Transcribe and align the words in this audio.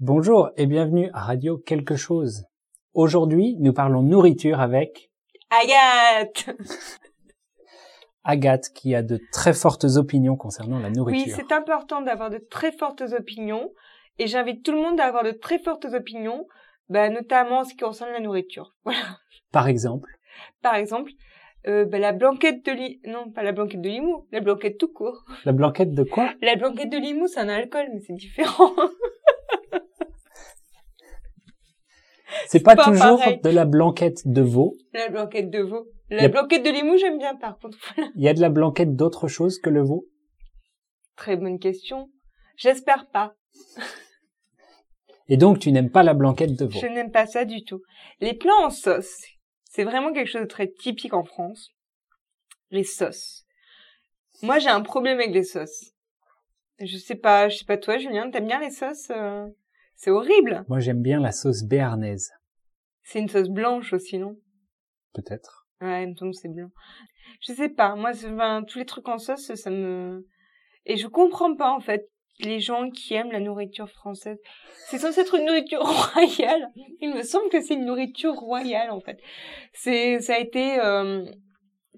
Bonjour 0.00 0.50
et 0.56 0.66
bienvenue 0.66 1.10
à 1.12 1.20
Radio 1.24 1.58
Quelque 1.58 1.96
chose. 1.96 2.44
Aujourd'hui, 2.94 3.56
nous 3.58 3.72
parlons 3.72 4.02
nourriture 4.02 4.60
avec 4.60 5.10
Agathe 5.50 6.50
Agathe 8.24 8.68
qui 8.74 8.94
a 8.94 9.02
de 9.02 9.18
très 9.32 9.52
fortes 9.54 9.84
opinions 9.96 10.36
concernant 10.36 10.78
la 10.78 10.88
Oui, 10.88 10.94
nourriture. 10.96 11.34
c'est 11.36 11.52
important 11.52 12.00
d'avoir 12.02 12.30
de 12.30 12.38
très 12.38 12.72
fortes 12.72 13.02
opinions 13.18 13.72
et 14.18 14.26
j'invite 14.26 14.64
tout 14.64 14.72
le 14.72 14.78
monde 14.80 15.00
à 15.00 15.04
avoir 15.06 15.24
de 15.24 15.30
très 15.30 15.58
fortes 15.58 15.86
opinions, 15.86 16.46
bah, 16.88 17.08
notamment 17.08 17.60
en 17.60 17.64
ce 17.64 17.70
qui 17.70 17.78
concerne 17.78 18.12
la 18.12 18.20
nourriture. 18.20 18.74
Voilà. 18.84 19.18
Par 19.52 19.66
exemple, 19.68 20.10
Par 20.62 20.74
exemple, 20.74 21.10
euh, 21.66 21.84
bah, 21.86 21.98
la 21.98 22.12
blanquette 22.12 22.64
de 22.64 22.70
limou, 22.72 22.98
non 23.06 23.30
pas 23.32 23.42
la 23.42 23.52
blanquette 23.52 23.80
de 23.80 23.88
limou, 23.88 24.26
la 24.30 24.40
blanquette 24.40 24.78
tout 24.78 24.92
court. 24.92 25.24
la 25.44 25.52
blanquette 25.52 25.92
de 25.92 26.04
quoi? 26.04 26.30
La 26.42 26.54
blanquette 26.56 26.90
de 26.90 26.98
limou, 26.98 27.26
c'est 27.26 27.40
un 27.40 27.48
alcool, 27.48 27.86
mais 27.92 28.00
c'est 28.06 28.12
différent. 28.14 28.72
C'est 32.46 32.60
pas, 32.62 32.76
pas 32.76 32.84
toujours 32.84 33.18
pareil. 33.18 33.40
de 33.42 33.50
la 33.50 33.64
blanquette 33.64 34.26
de 34.26 34.42
veau. 34.42 34.74
la 34.92 35.08
blanquette 35.08 35.50
de 35.50 35.60
veau. 35.60 35.86
La 36.10 36.24
a- 36.24 36.28
blanquette 36.28 36.64
de 36.64 36.70
limou, 36.70 36.96
j'aime 36.96 37.18
bien 37.18 37.34
par 37.36 37.58
contre. 37.58 37.78
Il 38.14 38.22
y 38.22 38.28
a 38.28 38.34
de 38.34 38.40
la 38.40 38.48
blanquette 38.48 38.94
d'autre 38.96 39.28
chose 39.28 39.58
que 39.58 39.70
le 39.70 39.82
veau? 39.82 40.06
Très 41.16 41.36
bonne 41.36 41.58
question. 41.58 42.08
J'espère 42.56 43.08
pas. 43.10 43.34
Et 45.28 45.36
donc, 45.36 45.58
tu 45.58 45.72
n'aimes 45.72 45.90
pas 45.90 46.02
la 46.02 46.14
blanquette 46.14 46.56
de 46.58 46.64
veau? 46.64 46.80
Je 46.80 46.86
n'aime 46.86 47.10
pas 47.10 47.26
ça 47.26 47.44
du 47.44 47.62
tout. 47.64 47.82
Les 48.20 48.32
plats 48.34 48.56
en 48.62 48.70
sauce, 48.70 49.16
c'est 49.64 49.84
vraiment 49.84 50.12
quelque 50.12 50.28
chose 50.30 50.42
de 50.42 50.46
très 50.46 50.68
typique 50.68 51.12
en 51.12 51.24
France. 51.24 51.70
Les 52.70 52.84
sauces. 52.84 53.44
Moi, 54.42 54.58
j'ai 54.58 54.68
un 54.70 54.80
problème 54.80 55.18
avec 55.18 55.32
les 55.32 55.44
sauces. 55.44 55.92
Je 56.80 56.96
sais 56.96 57.16
pas, 57.16 57.48
je 57.48 57.58
sais 57.58 57.64
pas 57.64 57.76
toi, 57.76 57.98
Julien, 57.98 58.30
t'aimes 58.30 58.46
bien 58.46 58.60
les 58.60 58.70
sauces 58.70 59.10
euh, 59.10 59.46
C'est 59.96 60.10
horrible. 60.10 60.64
Moi, 60.68 60.78
j'aime 60.80 61.02
bien 61.02 61.20
la 61.20 61.32
sauce 61.32 61.64
béarnaise. 61.64 62.30
C'est 63.08 63.20
une 63.20 63.28
sauce 63.30 63.48
blanche 63.48 63.94
aussi, 63.94 64.18
non? 64.18 64.36
Peut-être. 65.14 65.66
Ouais, 65.80 66.04
il 66.04 66.10
me 66.10 66.14
semble 66.14 66.34
c'est 66.34 66.52
blanc. 66.52 66.68
Je 67.40 67.54
sais 67.54 67.70
pas, 67.70 67.94
moi, 67.94 68.12
ben, 68.12 68.64
tous 68.64 68.78
les 68.78 68.84
trucs 68.84 69.08
en 69.08 69.16
sauce, 69.16 69.54
ça 69.54 69.70
me... 69.70 70.26
Et 70.84 70.98
je 70.98 71.06
comprends 71.06 71.56
pas, 71.56 71.70
en 71.70 71.80
fait, 71.80 72.10
les 72.40 72.60
gens 72.60 72.90
qui 72.90 73.14
aiment 73.14 73.32
la 73.32 73.40
nourriture 73.40 73.88
française. 73.88 74.36
C'est 74.90 74.98
censé 74.98 75.22
être 75.22 75.36
une 75.36 75.46
nourriture 75.46 75.80
royale. 76.14 76.68
Il 77.00 77.14
me 77.14 77.22
semble 77.22 77.48
que 77.48 77.62
c'est 77.62 77.74
une 77.74 77.86
nourriture 77.86 78.34
royale, 78.34 78.90
en 78.90 79.00
fait. 79.00 79.18
C'est, 79.72 80.20
ça 80.20 80.34
a 80.34 80.38
été 80.38 80.78
euh, 80.78 81.24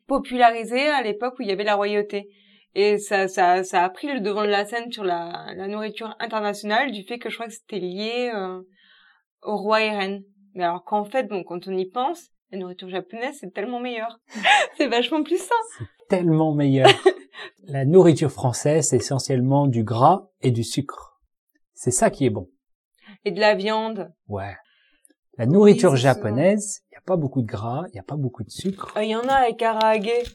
popularisé 0.06 0.90
à 0.90 1.02
l'époque 1.02 1.40
où 1.40 1.42
il 1.42 1.48
y 1.48 1.52
avait 1.52 1.64
la 1.64 1.74
royauté. 1.74 2.28
Et 2.76 2.98
ça, 2.98 3.26
ça, 3.26 3.64
ça 3.64 3.82
a 3.82 3.90
pris 3.90 4.06
le 4.06 4.20
devant 4.20 4.42
de 4.42 4.46
la 4.46 4.64
scène 4.64 4.92
sur 4.92 5.02
la, 5.02 5.54
la 5.56 5.66
nourriture 5.66 6.14
internationale 6.20 6.92
du 6.92 7.02
fait 7.02 7.18
que 7.18 7.30
je 7.30 7.34
crois 7.34 7.48
que 7.48 7.52
c'était 7.52 7.80
lié 7.80 8.30
euh, 8.32 8.62
au 9.42 9.56
roi 9.56 9.82
et 9.82 9.90
reine. 9.90 10.22
Mais 10.54 10.64
alors 10.64 10.84
qu'en 10.84 11.04
fait, 11.04 11.24
bon, 11.24 11.44
quand 11.44 11.68
on 11.68 11.76
y 11.76 11.86
pense, 11.86 12.30
la 12.52 12.58
nourriture 12.58 12.88
japonaise, 12.88 13.36
c'est 13.40 13.52
tellement 13.52 13.80
meilleur. 13.80 14.18
c'est 14.76 14.88
vachement 14.88 15.22
plus 15.22 15.38
sain. 15.38 15.84
Tellement 16.08 16.52
meilleur. 16.52 16.90
la 17.64 17.84
nourriture 17.84 18.30
française, 18.30 18.88
c'est 18.88 18.96
essentiellement 18.96 19.66
du 19.66 19.84
gras 19.84 20.28
et 20.40 20.50
du 20.50 20.64
sucre. 20.64 21.20
C'est 21.74 21.92
ça 21.92 22.10
qui 22.10 22.26
est 22.26 22.30
bon. 22.30 22.50
Et 23.24 23.30
de 23.30 23.40
la 23.40 23.54
viande. 23.54 24.12
Ouais. 24.28 24.56
La 25.38 25.46
nourriture 25.46 25.96
japonaise, 25.96 26.82
il 26.90 26.94
n'y 26.94 26.98
a 26.98 27.02
pas 27.02 27.16
beaucoup 27.16 27.40
de 27.42 27.46
gras, 27.46 27.84
il 27.88 27.92
n'y 27.94 28.00
a 28.00 28.04
pas 28.04 28.16
beaucoup 28.16 28.42
de 28.42 28.50
sucre. 28.50 28.92
Il 29.00 29.08
y 29.08 29.16
en 29.16 29.26
a 29.28 29.34
avec 29.34 29.58
karaage. 29.58 30.34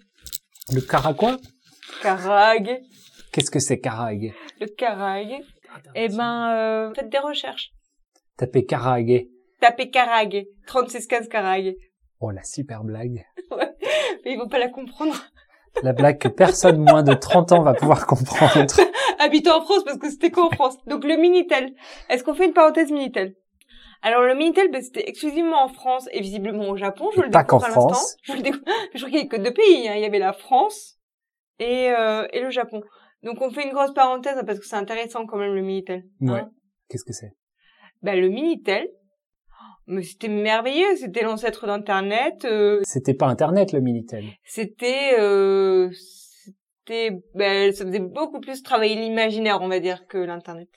Le 0.73 0.81
karaquois 0.81 1.37
Karaage. 2.01 2.79
Qu'est-ce 3.31 3.51
que 3.51 3.59
c'est 3.59 3.79
karaage 3.79 4.33
Le 4.59 4.67
karaage. 4.67 5.41
Eh 5.93 6.07
ben, 6.07 6.49
euh, 6.55 6.93
faites 6.95 7.09
des 7.09 7.19
recherches. 7.19 7.71
Tapez 8.37 8.65
karaage. 8.65 9.27
Tapez 9.59 9.89
karaage. 9.89 10.45
3615 10.67 11.27
karaage. 11.29 11.73
Oh, 12.19 12.31
la 12.31 12.43
super 12.43 12.83
blague. 12.83 13.25
Mais 13.51 14.33
ils 14.33 14.37
vont 14.37 14.47
pas 14.47 14.59
la 14.59 14.69
comprendre. 14.69 15.15
La 15.83 15.91
blague 15.93 16.17
que 16.19 16.27
personne 16.29 16.77
moins 16.77 17.03
de 17.03 17.13
30 17.13 17.51
ans 17.51 17.61
va 17.63 17.73
pouvoir 17.73 18.07
comprendre. 18.07 18.65
Habitant 19.19 19.57
en 19.59 19.61
France, 19.61 19.83
parce 19.83 19.97
que 19.97 20.09
c'était 20.09 20.31
quoi 20.31 20.45
en 20.47 20.49
France? 20.51 20.77
Donc 20.87 21.03
le 21.03 21.17
Minitel. 21.17 21.73
Est-ce 22.09 22.23
qu'on 22.23 22.33
fait 22.33 22.45
une 22.45 22.53
parenthèse 22.53 22.91
Minitel? 22.91 23.35
Alors 24.01 24.21
le 24.21 24.35
Minitel, 24.35 24.69
ben, 24.71 24.81
c'était 24.81 25.07
exclusivement 25.09 25.63
en 25.63 25.67
France 25.67 26.07
et 26.11 26.21
visiblement 26.21 26.69
au 26.69 26.77
Japon. 26.77 27.09
Je 27.15 27.21
Et 27.21 27.25
le 27.25 27.29
pas 27.31 27.43
qu'en. 27.43 27.59
France. 27.59 28.15
Je 28.23 28.33
le 28.33 28.41
découvre. 28.41 28.63
Je 28.93 28.99
crois 28.99 29.09
qu'il 29.09 29.17
y 29.17 29.19
avait 29.19 29.27
que 29.27 29.35
deux 29.37 29.53
pays. 29.53 29.87
hein. 29.89 29.95
Il 29.95 30.01
y 30.01 30.05
avait 30.05 30.19
la 30.19 30.33
France 30.33 30.97
et, 31.59 31.89
euh, 31.91 32.25
et 32.31 32.39
le 32.41 32.51
Japon. 32.51 32.81
Donc 33.23 33.41
on 33.41 33.49
fait 33.51 33.65
une 33.65 33.73
grosse 33.73 33.93
parenthèse 33.93 34.37
hein, 34.37 34.43
parce 34.45 34.59
que 34.59 34.65
c'est 34.65 34.75
intéressant 34.75 35.25
quand 35.25 35.37
même 35.37 35.53
le 35.55 35.61
Minitel. 35.61 36.03
hein. 36.21 36.33
Ouais. 36.33 36.43
Qu'est-ce 36.89 37.03
que 37.03 37.13
c'est? 37.13 37.31
Ben, 38.01 38.19
le 38.19 38.29
Minitel, 38.29 38.87
mais 39.87 40.03
c'était 40.03 40.27
merveilleux. 40.29 40.95
C'était 40.97 41.23
l'ancêtre 41.23 41.65
d'Internet. 41.67 42.45
euh, 42.45 42.81
C'était 42.85 43.13
pas 43.13 43.27
Internet, 43.27 43.71
le 43.71 43.79
Minitel. 43.81 44.23
c'était 44.43 45.19
euh, 45.19 45.89
c'était 45.93 47.11
ben, 47.33 47.71
ça 47.73 47.85
faisait 47.85 47.99
beaucoup 47.99 48.39
plus 48.39 48.61
travailler 48.63 48.95
l'imaginaire 48.95 49.59
on 49.61 49.67
va 49.67 49.79
dire 49.79 50.05
que 50.07 50.17
l'internet 50.19 50.69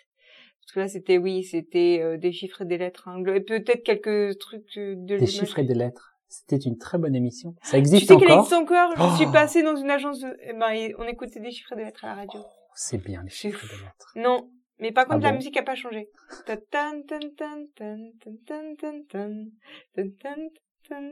parce 0.60 0.72
que 0.72 0.80
là 0.80 0.88
c'était 0.88 1.18
oui 1.18 1.44
c'était 1.44 2.00
euh, 2.02 2.16
des 2.16 2.32
chiffres 2.32 2.62
et 2.62 2.64
des 2.64 2.78
lettres 2.78 3.08
hein, 3.08 3.22
et 3.34 3.40
peut-être 3.40 3.82
quelques 3.84 4.38
trucs 4.38 4.76
euh, 4.78 4.94
de 4.96 5.18
Des 5.18 5.26
chiffres 5.26 5.58
et 5.58 5.64
des 5.64 5.74
lettres. 5.74 6.14
C'était 6.30 6.56
une 6.58 6.76
très 6.76 6.98
bonne 6.98 7.14
émission. 7.14 7.54
Ça 7.62 7.72
tu 7.72 7.76
existe 7.78 8.08
sais 8.08 8.16
qu'elle 8.16 8.30
encore 8.32 8.38
existe 8.40 8.52
encore? 8.60 8.90
Je 8.96 9.02
Oh. 9.02 9.16
suis 9.16 9.32
passée 9.32 9.62
dans 9.62 9.76
une 9.76 9.90
agence 9.90 10.20
de... 10.20 10.28
eh 10.42 10.52
ben, 10.52 10.92
on 10.98 11.04
écoutait 11.04 11.40
des 11.40 11.50
chiffres 11.50 11.72
et 11.72 11.76
des 11.76 11.84
lettres 11.84 12.04
à 12.04 12.08
la 12.08 12.14
radio 12.16 12.40
C'est 12.74 12.98
bien, 13.02 13.22
les 13.22 13.30
chiffres 13.30 13.64
et 13.64 13.68
des 13.76 13.82
lettres. 13.82 14.12
non 14.16 14.50
mais 14.80 14.92
par 14.92 15.06
contre, 15.06 15.24
la 15.24 15.32
musique 15.32 15.56
a 15.56 15.62
pas 15.62 15.74
changé. 15.74 16.08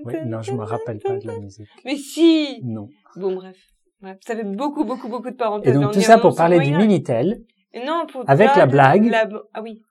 Oui, 0.05 0.15
non, 0.25 0.43
je 0.43 0.53
me 0.53 0.63
rappelle 0.63 0.99
pas 1.01 1.19
de 1.19 1.27
la 1.27 1.39
musique. 1.39 1.69
Mais 1.85 1.97
si 1.97 2.61
Non. 2.63 2.89
Bon, 3.17 3.35
bref. 3.35 3.57
bref. 4.01 4.19
Ça 4.25 4.37
fait 4.37 4.45
beaucoup, 4.45 4.85
beaucoup, 4.85 5.09
beaucoup 5.09 5.31
de 5.31 5.37
parenthèses. 5.37 5.77
Et 5.77 5.79
donc, 5.79 5.93
tout 5.93 6.01
ça 6.01 6.19
pour 6.19 6.35
parler 6.35 6.61
du 6.61 6.73
Minitel. 6.77 7.43
Non, 7.85 8.07
pour 8.11 8.29
Avec 8.29 8.55
la 8.57 8.67
blague. 8.67 9.05
La... 9.07 9.29
Ah 9.53 9.63
oui. 9.63 9.83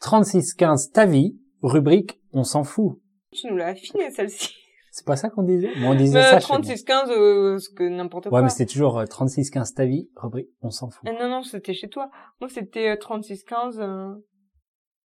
3615 0.00 0.90
ta 0.92 1.06
vie, 1.06 1.36
rubrique 1.62 2.18
on 2.32 2.42
s'en 2.42 2.64
fout. 2.64 3.00
Tu 3.32 3.46
nous 3.48 3.56
l'as 3.56 3.68
affinée, 3.68 4.10
celle-ci. 4.10 4.54
C'est 4.96 5.04
pas 5.04 5.16
ça 5.16 5.28
qu'on 5.28 5.42
disait? 5.42 5.72
Bon, 5.80 5.90
on 5.90 5.94
disait 5.96 6.20
Euh, 6.20 6.22
ça 6.22 6.38
chez 6.38 6.52
moi. 6.52 6.60
36-15, 6.60 7.10
euh, 7.10 7.58
ce 7.58 7.68
que 7.68 7.82
n'importe 7.82 8.26
Ouais, 8.26 8.30
quoi. 8.30 8.42
mais 8.42 8.48
c'était 8.48 8.66
toujours 8.72 8.96
euh, 9.00 9.06
3615 9.06 9.74
ta 9.74 9.86
vie, 9.86 10.08
rubrique 10.14 10.50
on 10.62 10.70
s'en 10.70 10.88
fout. 10.88 11.08
Euh, 11.08 11.12
non, 11.20 11.28
non, 11.28 11.42
c'était 11.42 11.74
chez 11.74 11.88
toi. 11.88 12.10
Moi, 12.40 12.48
c'était 12.48 12.90
euh, 12.90 12.94
36-15. 12.94 13.80
euh, 13.80 14.14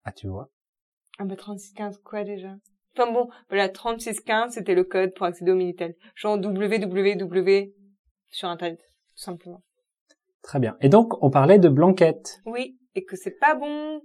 Ah, 0.03 0.11
tu 0.11 0.27
vois. 0.27 0.49
Ah 1.19 1.23
bah 1.23 1.35
36-15 1.35 2.01
quoi 2.03 2.25
déjà? 2.25 2.53
Enfin 2.97 3.13
bon, 3.13 3.29
voilà, 3.47 3.69
36-15, 3.69 4.49
c'était 4.49 4.75
le 4.75 4.83
code 4.83 5.13
pour 5.13 5.25
accéder 5.25 5.51
au 5.53 5.55
Minitel. 5.55 5.95
Genre 6.15 6.35
www 6.37 7.71
sur 8.29 8.49
Internet, 8.49 8.79
tout 8.81 9.23
simplement. 9.23 9.63
Très 10.43 10.59
bien. 10.59 10.75
Et 10.81 10.89
donc, 10.89 11.13
on 11.23 11.29
parlait 11.29 11.59
de 11.59 11.69
blanquette. 11.69 12.41
Oui, 12.45 12.77
et 12.93 13.05
que 13.05 13.15
c'est 13.15 13.39
pas 13.39 13.55
bon. 13.55 14.01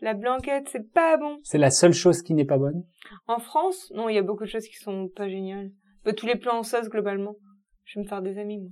La 0.00 0.14
blanquette, 0.14 0.68
c'est 0.68 0.92
pas 0.92 1.16
bon. 1.16 1.38
C'est 1.42 1.58
la 1.58 1.70
seule 1.70 1.94
chose 1.94 2.22
qui 2.22 2.34
n'est 2.34 2.44
pas 2.44 2.58
bonne. 2.58 2.84
En 3.26 3.38
France, 3.38 3.90
non, 3.94 4.08
il 4.08 4.14
y 4.14 4.18
a 4.18 4.22
beaucoup 4.22 4.44
de 4.44 4.48
choses 4.48 4.66
qui 4.66 4.76
sont 4.76 5.08
pas 5.08 5.28
géniales. 5.28 5.70
Bah, 6.04 6.12
tous 6.12 6.26
les 6.26 6.36
plans 6.36 6.58
en 6.58 6.62
sauce, 6.62 6.88
globalement. 6.88 7.36
Je 7.84 7.98
vais 7.98 8.04
me 8.04 8.08
faire 8.08 8.20
des 8.20 8.38
amis, 8.38 8.58
moi. 8.58 8.70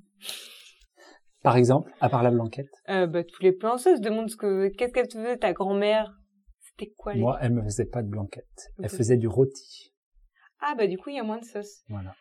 Par 1.43 1.57
exemple, 1.57 1.93
à 2.01 2.09
part 2.09 2.23
la 2.23 2.31
blanquette. 2.31 2.71
Euh, 2.89 3.07
bah, 3.07 3.25
tous 3.25 3.43
les 3.43 3.53
plans 3.53 3.75
en 3.75 3.79
sauce, 3.79 4.01
demande 4.01 4.29
ce 4.29 4.37
que, 4.37 4.69
qu'est-ce 4.69 4.93
qu'elle 4.93 5.09
te 5.09 5.19
faisait, 5.19 5.39
ta 5.39 5.53
grand-mère? 5.53 6.15
C'était 6.61 6.93
quoi, 6.97 7.15
les... 7.15 7.21
Moi, 7.21 7.39
elle 7.41 7.53
me 7.53 7.63
faisait 7.63 7.87
pas 7.87 8.03
de 8.03 8.09
blanquette. 8.09 8.73
Elle 8.83 8.91
faisait 8.91 9.17
du 9.17 9.29
rôti. 9.29 9.95
Ah, 10.61 10.75
bah, 10.77 10.87
du 10.87 10.99
coup, 10.99 11.11
il 11.11 11.17
y 11.17 11.21
a 11.21 11.25
moins 11.25 11.39
de 11.39 11.45
sauce. 11.45 11.85
Voilà. 11.89 12.15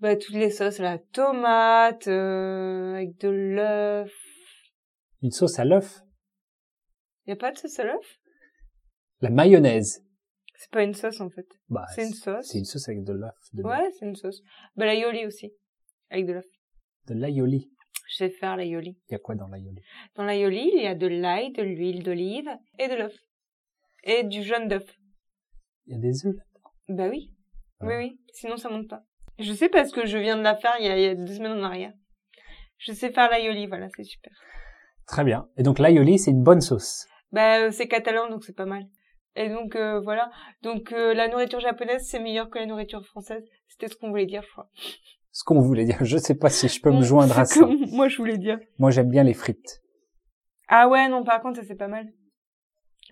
Bah, 0.00 0.14
toutes 0.14 0.34
les 0.34 0.50
sauces, 0.50 0.78
la 0.78 0.98
tomate, 0.98 2.06
euh, 2.08 2.94
avec 2.94 3.18
de 3.18 3.28
l'œuf. 3.28 4.12
Une 5.22 5.30
sauce 5.30 5.58
à 5.58 5.64
l'œuf? 5.64 6.00
Y 7.26 7.32
a 7.32 7.36
pas 7.36 7.50
de 7.52 7.56
sauce 7.56 7.78
à 7.78 7.84
l'œuf? 7.84 8.18
La 9.20 9.30
mayonnaise. 9.30 10.02
C'est 10.58 10.70
pas 10.70 10.82
une 10.82 10.94
sauce, 10.94 11.20
en 11.20 11.30
fait. 11.30 11.46
Bah, 11.68 11.84
C'est 11.94 12.04
une 12.06 12.14
sauce. 12.14 12.46
C'est 12.46 12.58
une 12.58 12.64
sauce 12.64 12.88
avec 12.88 13.02
de 13.04 13.12
l'œuf. 13.12 13.34
Ouais, 13.54 13.90
c'est 13.98 14.06
une 14.06 14.16
sauce. 14.16 14.42
Bah, 14.76 14.86
l'aioli 14.86 15.26
aussi. 15.26 15.52
Avec 16.10 16.26
de 16.26 16.32
l'œuf. 16.34 16.44
de 17.08 17.14
l'aioli. 17.14 17.70
Je 18.08 18.16
sais 18.16 18.30
faire 18.30 18.56
l'aioli. 18.56 18.96
Il 19.08 19.12
y 19.12 19.14
a 19.16 19.18
quoi 19.18 19.34
dans 19.34 19.48
l'aioli? 19.48 19.82
Dans 20.14 20.24
l'aioli, 20.24 20.70
il 20.74 20.82
y 20.82 20.86
a 20.86 20.94
de 20.94 21.06
l'ail, 21.06 21.52
de 21.52 21.62
l'huile 21.62 22.02
d'olive 22.04 22.48
et 22.78 22.88
de 22.88 22.94
l'œuf. 22.94 23.14
Et 24.04 24.22
du 24.22 24.42
jaune 24.42 24.68
d'œuf. 24.68 24.84
Il 25.86 25.94
y 25.94 25.96
a 25.96 26.00
des 26.00 26.26
œufs. 26.26 26.36
Bah 26.88 27.08
oui. 27.08 27.32
Ah. 27.80 27.86
Oui, 27.86 27.94
oui. 27.96 28.20
Sinon, 28.32 28.56
ça 28.56 28.68
monte 28.68 28.88
pas. 28.88 29.02
Je 29.38 29.52
sais 29.52 29.68
parce 29.68 29.90
que 29.92 30.06
je 30.06 30.18
viens 30.18 30.36
de 30.36 30.42
la 30.42 30.56
faire 30.56 30.74
il 30.78 30.86
y 30.86 30.88
a, 30.88 30.96
il 30.98 31.02
y 31.02 31.06
a 31.08 31.14
deux 31.14 31.34
semaines 31.34 31.58
en 31.58 31.62
arrière. 31.64 31.92
Je 32.78 32.92
sais 32.92 33.10
faire 33.10 33.30
l'aioli, 33.30 33.66
voilà, 33.66 33.88
c'est 33.96 34.04
super. 34.04 34.32
Très 35.06 35.24
bien. 35.24 35.48
Et 35.56 35.62
donc 35.62 35.78
l'aioli, 35.78 36.18
c'est 36.18 36.30
une 36.30 36.42
bonne 36.42 36.60
sauce. 36.60 37.06
Bah, 37.32 37.60
euh, 37.60 37.70
c'est 37.72 37.88
catalan, 37.88 38.28
donc 38.30 38.44
c'est 38.44 38.54
pas 38.56 38.66
mal. 38.66 38.84
Et 39.36 39.48
donc, 39.50 39.76
euh, 39.76 40.00
voilà. 40.00 40.30
Donc, 40.62 40.92
euh, 40.92 41.12
la 41.14 41.28
nourriture 41.28 41.60
japonaise, 41.60 42.06
c'est 42.08 42.18
meilleur 42.18 42.48
que 42.50 42.58
la 42.58 42.66
nourriture 42.66 43.04
française. 43.06 43.44
C'était 43.68 43.88
ce 43.88 43.96
qu'on 43.96 44.08
voulait 44.08 44.26
dire, 44.26 44.42
je 44.42 44.50
crois. 44.50 44.70
Ce 45.30 45.44
qu'on 45.44 45.60
voulait 45.60 45.84
dire. 45.84 45.98
Je 46.02 46.16
sais 46.16 46.34
pas 46.34 46.48
si 46.48 46.68
je 46.68 46.80
peux 46.80 46.90
me 46.90 47.00
Mm, 47.00 47.02
joindre 47.02 47.38
à 47.38 47.44
ça. 47.44 47.60
que 47.60 47.94
Moi, 47.94 48.08
je 48.08 48.16
voulais 48.16 48.38
dire. 48.38 48.58
Moi, 48.78 48.90
j'aime 48.90 49.10
bien 49.10 49.22
les 49.24 49.34
frites. 49.34 49.82
Ah 50.68 50.88
ouais, 50.88 51.08
non, 51.08 51.22
par 51.22 51.40
contre, 51.42 51.60
ça 51.60 51.66
c'est 51.68 51.76
pas 51.76 51.88
mal. 51.88 52.06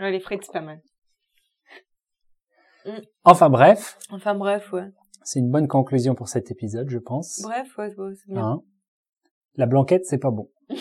Ouais, 0.01 0.11
les 0.11 0.19
frites, 0.21 0.43
c'est 0.45 0.53
pas 0.53 0.61
mal. 0.63 0.81
Enfin 3.25 3.49
bref, 3.49 3.97
Enfin 4.11 4.35
bref, 4.35 4.71
ouais. 4.73 4.91
c'est 5.23 5.39
une 5.39 5.51
bonne 5.51 5.69
conclusion 5.69 6.15
pour 6.15 6.29
cet 6.29 6.51
épisode, 6.51 6.91
je 6.91 6.99
pense. 6.99 7.41
Bref, 7.43 7.79
ouais, 7.79 7.95
ouais, 7.97 8.15
c'est 8.15 8.31
bien. 8.33 8.45
Hein? 8.45 8.63
La 9.55 9.65
blanquette, 9.67 10.05
c'est 10.07 10.19
pas 10.19 10.31
bon. 10.31 10.51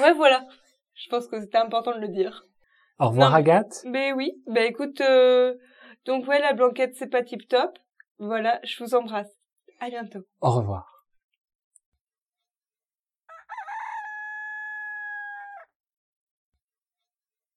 Ouais, 0.00 0.12
voilà. 0.12 0.44
Je 0.94 1.08
pense 1.08 1.28
que 1.28 1.40
c'était 1.40 1.58
important 1.58 1.94
de 1.94 2.00
le 2.00 2.08
dire. 2.08 2.44
Au 2.98 3.08
revoir 3.08 3.30
Non, 3.30 3.36
Agathe. 3.36 3.82
Mais 3.86 4.12
oui, 4.12 4.32
bah 4.46 4.64
écoute, 4.64 5.00
euh, 5.00 5.54
donc 6.06 6.26
ouais, 6.26 6.40
la 6.40 6.52
blanquette, 6.52 6.94
c'est 6.96 7.08
pas 7.08 7.22
tip 7.22 7.48
top. 7.48 7.78
Voilà, 8.18 8.60
je 8.64 8.82
vous 8.82 8.94
embrasse. 8.94 9.30
À 9.80 9.88
bientôt. 9.90 10.20
Au 10.40 10.50
revoir. 10.50 10.93